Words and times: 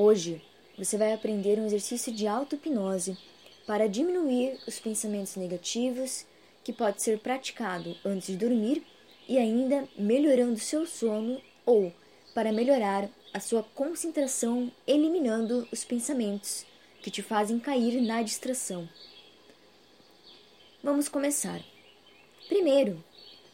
Hoje, 0.00 0.40
você 0.78 0.96
vai 0.96 1.12
aprender 1.12 1.58
um 1.58 1.66
exercício 1.66 2.12
de 2.12 2.24
auto-hipnose 2.24 3.18
para 3.66 3.88
diminuir 3.88 4.56
os 4.64 4.78
pensamentos 4.78 5.34
negativos 5.34 6.24
que 6.62 6.72
pode 6.72 7.02
ser 7.02 7.18
praticado 7.18 7.96
antes 8.04 8.28
de 8.28 8.36
dormir 8.36 8.86
e 9.28 9.36
ainda 9.36 9.88
melhorando 9.98 10.56
seu 10.56 10.86
sono 10.86 11.42
ou 11.66 11.92
para 12.32 12.52
melhorar 12.52 13.10
a 13.34 13.40
sua 13.40 13.64
concentração, 13.74 14.70
eliminando 14.86 15.66
os 15.72 15.82
pensamentos 15.82 16.64
que 17.02 17.10
te 17.10 17.20
fazem 17.20 17.58
cair 17.58 18.00
na 18.00 18.22
distração. 18.22 18.88
Vamos 20.80 21.08
começar. 21.08 21.60
Primeiro, 22.46 23.02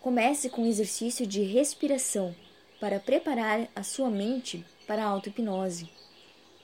comece 0.00 0.48
com 0.48 0.62
um 0.62 0.68
exercício 0.68 1.26
de 1.26 1.42
respiração 1.42 2.32
para 2.78 3.00
preparar 3.00 3.68
a 3.74 3.82
sua 3.82 4.08
mente 4.08 4.64
para 4.86 5.02
a 5.02 5.06
auto-hipnose. 5.08 5.98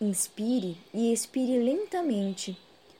Inspire 0.00 0.76
e 0.92 1.12
expire 1.12 1.58
lentamente 1.58 2.56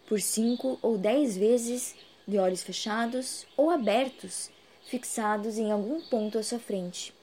por 0.07 0.21
5 0.21 0.79
ou 0.83 0.99
10 0.99 1.37
vezes 1.37 1.95
de 2.27 2.39
olhos 2.39 2.63
fechados 2.63 3.47
ou 3.57 3.71
abertos, 3.71 4.51
fixados 4.87 5.57
em 5.57 5.71
algum 5.71 6.01
ponto 6.03 6.39
à 6.39 6.43
sua 6.43 6.59
frente. 6.59 7.14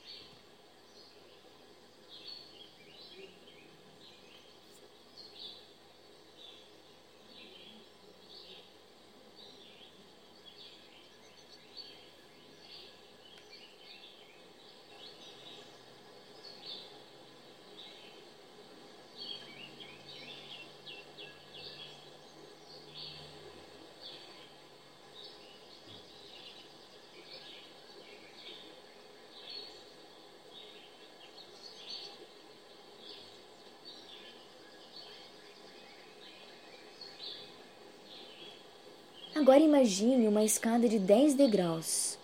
Agora 39.41 39.59
imagine 39.59 40.27
uma 40.27 40.43
escada 40.43 40.87
de 40.87 40.99
10 40.99 41.33
degraus. 41.33 42.15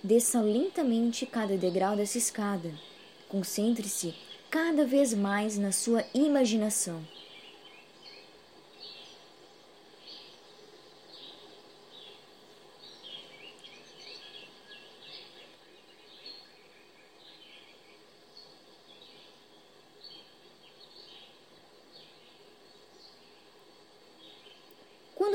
Desça 0.00 0.40
lentamente 0.40 1.26
cada 1.26 1.56
degrau 1.56 1.96
dessa 1.96 2.18
escada. 2.18 2.70
Concentre-se 3.28 4.14
cada 4.48 4.86
vez 4.86 5.12
mais 5.12 5.58
na 5.58 5.72
sua 5.72 6.04
imaginação. 6.14 7.02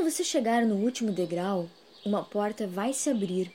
Você 0.09 0.23
chegar 0.23 0.65
no 0.65 0.75
último 0.75 1.11
degrau, 1.11 1.69
uma 2.05 2.23
porta 2.23 2.65
vai 2.65 2.93
se 2.93 3.09
abrir 3.09 3.53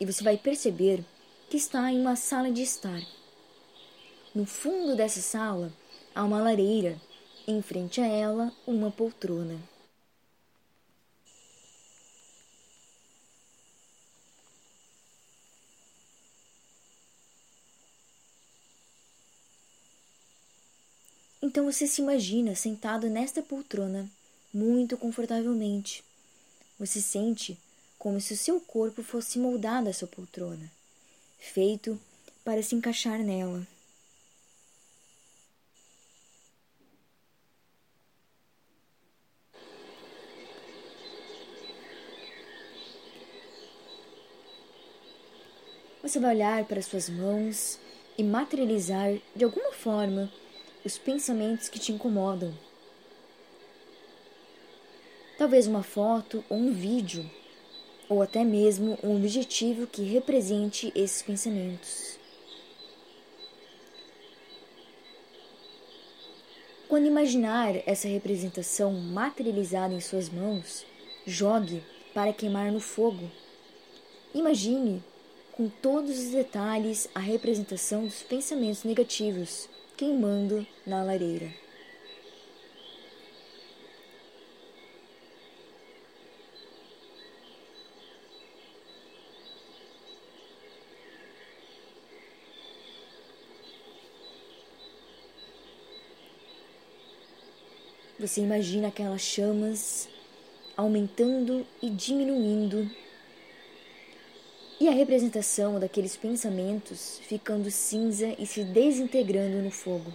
e 0.00 0.04
você 0.04 0.24
vai 0.24 0.36
perceber 0.36 1.04
que 1.48 1.56
está 1.56 1.92
em 1.92 2.00
uma 2.00 2.16
sala 2.16 2.50
de 2.50 2.60
estar. 2.60 3.00
No 4.34 4.44
fundo 4.44 4.96
dessa 4.96 5.20
sala 5.20 5.72
há 6.12 6.24
uma 6.24 6.42
lareira, 6.42 7.00
em 7.46 7.62
frente 7.62 8.00
a 8.00 8.06
ela, 8.06 8.52
uma 8.66 8.90
poltrona. 8.90 9.60
Então 21.40 21.64
você 21.64 21.86
se 21.86 22.02
imagina 22.02 22.56
sentado 22.56 23.08
nesta 23.08 23.40
poltrona 23.40 24.10
muito 24.52 24.96
confortavelmente. 24.96 26.04
Você 26.78 27.00
sente 27.00 27.58
como 27.98 28.20
se 28.20 28.34
o 28.34 28.36
seu 28.36 28.60
corpo 28.60 29.02
fosse 29.02 29.38
moldado 29.38 29.88
a 29.88 29.92
sua 29.92 30.08
poltrona, 30.08 30.70
feito 31.38 31.98
para 32.44 32.62
se 32.62 32.74
encaixar 32.74 33.18
nela. 33.20 33.66
Você 46.02 46.18
vai 46.18 46.34
olhar 46.34 46.64
para 46.66 46.82
suas 46.82 47.08
mãos 47.08 47.78
e 48.18 48.24
materializar 48.24 49.16
de 49.34 49.44
alguma 49.44 49.72
forma 49.72 50.30
os 50.84 50.98
pensamentos 50.98 51.68
que 51.68 51.78
te 51.78 51.92
incomodam 51.92 52.52
talvez 55.42 55.66
uma 55.66 55.82
foto 55.82 56.44
ou 56.48 56.56
um 56.56 56.72
vídeo, 56.72 57.28
ou 58.08 58.22
até 58.22 58.44
mesmo 58.44 58.96
um 59.02 59.16
objetivo 59.16 59.88
que 59.88 60.04
represente 60.04 60.92
esses 60.94 61.20
pensamentos. 61.20 62.16
Quando 66.88 67.08
imaginar 67.08 67.74
essa 67.88 68.06
representação 68.06 68.92
materializada 68.92 69.92
em 69.92 70.00
suas 70.00 70.30
mãos, 70.30 70.86
jogue 71.26 71.82
para 72.14 72.32
queimar 72.32 72.70
no 72.70 72.78
fogo. 72.78 73.28
Imagine 74.32 75.02
com 75.50 75.68
todos 75.68 76.20
os 76.20 76.30
detalhes 76.30 77.08
a 77.12 77.18
representação 77.18 78.04
dos 78.04 78.22
pensamentos 78.22 78.84
negativos 78.84 79.68
queimando 79.96 80.64
na 80.86 81.02
lareira. 81.02 81.52
Você 98.22 98.40
imagina 98.40 98.86
aquelas 98.86 99.20
chamas 99.20 100.08
aumentando 100.76 101.66
e 101.82 101.90
diminuindo, 101.90 102.88
e 104.78 104.86
a 104.86 104.92
representação 104.92 105.80
daqueles 105.80 106.16
pensamentos 106.16 107.20
ficando 107.26 107.68
cinza 107.68 108.32
e 108.38 108.46
se 108.46 108.62
desintegrando 108.62 109.56
no 109.56 109.72
fogo. 109.72 110.12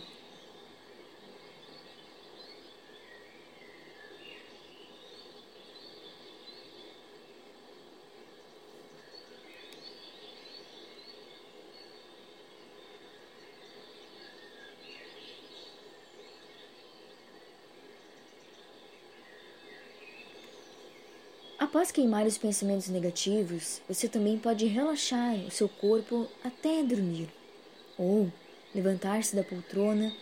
Após 21.67 21.91
queimar 21.91 22.25
os 22.25 22.37
pensamentos 22.37 22.87
negativos, 22.87 23.81
você 23.89 24.07
também 24.07 24.37
pode 24.37 24.65
relaxar 24.67 25.35
o 25.45 25.51
seu 25.51 25.67
corpo 25.67 26.25
até 26.41 26.81
dormir, 26.81 27.27
ou 27.97 28.31
levantar-se 28.73 29.35
da 29.35 29.43
poltrona, 29.43 30.13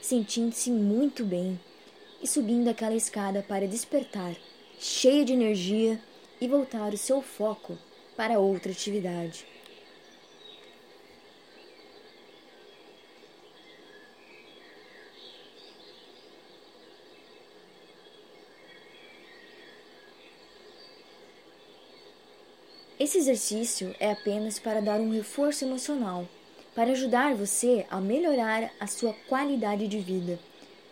sentindo-se 0.00 0.70
muito 0.70 1.24
bem 1.24 1.58
e 2.22 2.28
subindo 2.28 2.68
aquela 2.68 2.94
escada 2.94 3.42
para 3.42 3.66
despertar, 3.66 4.36
cheio 4.78 5.24
de 5.24 5.32
energia 5.32 6.00
e 6.40 6.46
voltar 6.46 6.94
o 6.94 6.96
seu 6.96 7.20
foco 7.20 7.76
para 8.16 8.38
outra 8.38 8.70
atividade. 8.70 9.44
Esse 23.02 23.18
exercício 23.18 23.92
é 23.98 24.12
apenas 24.12 24.60
para 24.60 24.80
dar 24.80 25.00
um 25.00 25.10
reforço 25.10 25.64
emocional, 25.64 26.24
para 26.72 26.92
ajudar 26.92 27.34
você 27.34 27.84
a 27.90 28.00
melhorar 28.00 28.70
a 28.78 28.86
sua 28.86 29.12
qualidade 29.28 29.88
de 29.88 29.98
vida. 29.98 30.38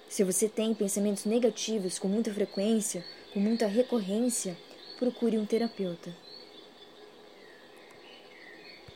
Se 0.09 0.25
você 0.25 0.49
tem 0.49 0.75
pensamentos 0.75 1.25
negativos 1.25 2.01
com 2.01 2.09
muita 2.09 2.35
frequência, 2.35 3.05
com 3.33 3.39
muita 3.39 3.69
recorrência, 3.69 4.59
procure 4.99 5.39
um 5.39 5.47
terapeuta. 5.47 6.13